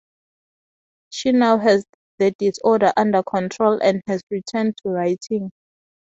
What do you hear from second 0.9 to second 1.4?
She